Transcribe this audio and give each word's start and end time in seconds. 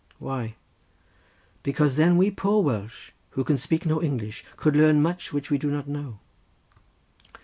"Why?" 0.17 0.55
"Because 1.61 1.95
then 1.95 2.17
we 2.17 2.31
poor 2.31 2.63
Welsh 2.63 3.11
who 3.37 3.43
can 3.43 3.55
speak 3.55 3.85
no 3.85 4.01
English 4.01 4.43
could 4.57 4.75
learn 4.75 4.99
much 4.99 5.31
which 5.31 5.51
we 5.51 5.59
do 5.59 5.69
not 5.69 5.87
know." 5.87 6.17